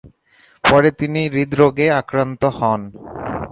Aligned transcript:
পরে 0.63 0.89
তিনি 0.91 1.21
হৃদরোগে 1.33 1.87
আক্রান্ত 1.91 2.41
হন। 2.57 2.81